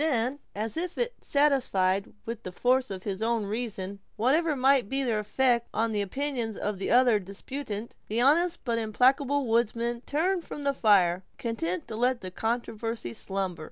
[0.03, 5.19] Then, as if satisfied with the force of his own reasons, whatever might be their
[5.19, 10.63] effect on the opinions of the other disputant, the honest but implacable woodsman turned from
[10.63, 13.59] the fire, content to let the controversy slumber.